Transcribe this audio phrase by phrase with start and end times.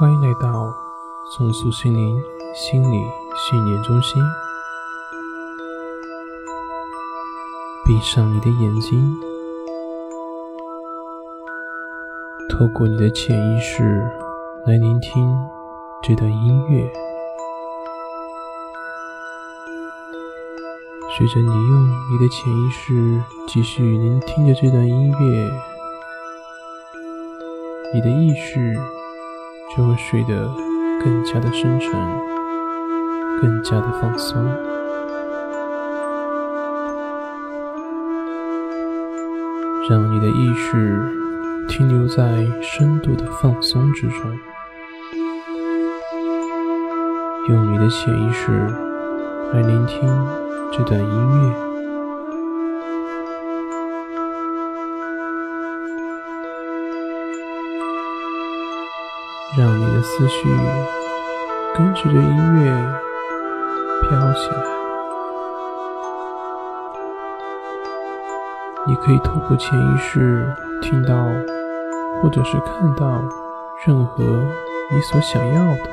[0.00, 0.72] 欢迎来到
[1.26, 2.18] 松塑心灵
[2.54, 2.96] 心理
[3.36, 4.22] 训练中心。
[7.84, 9.14] 闭上你的眼睛，
[12.48, 14.10] 透过你的潜意识
[14.64, 15.36] 来聆听
[16.02, 16.90] 这段音乐。
[21.18, 25.50] 随着你用你的潜意识继续聆听着这段音乐，
[27.92, 28.74] 你的意识
[29.76, 30.52] 就会睡得
[31.02, 31.92] 更加的深沉，
[33.40, 34.44] 更加的放松，
[39.88, 41.00] 让你的意识
[41.68, 44.36] 停留在深度的放松之中，
[47.48, 48.50] 用你的潜意识
[49.52, 50.08] 来聆听。
[50.72, 51.69] 这段音乐，
[59.58, 60.48] 让你的思绪
[61.74, 62.70] 跟随着音乐
[64.02, 64.56] 飘起来。
[68.86, 71.26] 你可以透过潜意识听到，
[72.22, 73.22] 或者是看到
[73.84, 74.24] 任何
[74.90, 75.90] 你所想要的。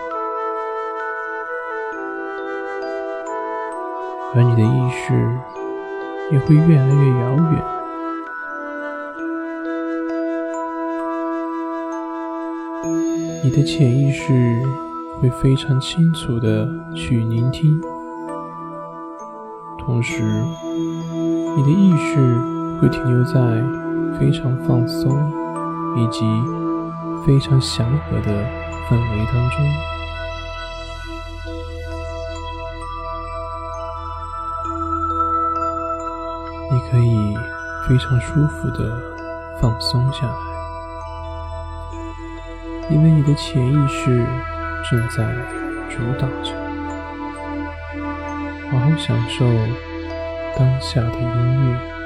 [4.36, 5.40] 而你的意识
[6.32, 7.64] 也会越来越遥远，
[13.48, 14.62] 你的潜意识
[15.22, 17.80] 会非常清楚的去聆听，
[19.80, 20.22] 同时，
[21.56, 22.18] 你的意识
[22.78, 23.40] 会停留在
[24.20, 25.18] 非常放松
[25.96, 26.26] 以及
[27.26, 28.44] 非常祥和的
[28.90, 29.64] 氛围当中。
[36.70, 37.34] 你可以
[37.88, 39.02] 非常舒服的
[39.62, 40.57] 放松下来，
[42.90, 44.26] 因为你的潜意识
[44.90, 45.24] 正在
[45.90, 46.54] 主导着。
[48.70, 49.46] 好好享受
[50.58, 51.97] 当下的音乐。